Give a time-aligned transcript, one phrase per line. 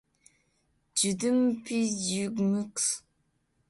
[0.99, 2.77] jdmpjdmx